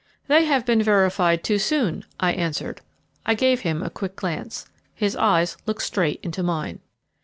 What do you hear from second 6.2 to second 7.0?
into mine.